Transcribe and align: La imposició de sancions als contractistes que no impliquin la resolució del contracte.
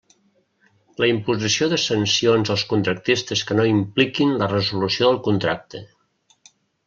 La 1.01 1.09
imposició 1.11 1.67
de 1.73 1.77
sancions 1.83 2.51
als 2.55 2.63
contractistes 2.71 3.43
que 3.49 3.57
no 3.59 3.67
impliquin 3.73 4.33
la 4.39 4.49
resolució 4.53 5.11
del 5.11 5.21
contracte. 5.31 5.83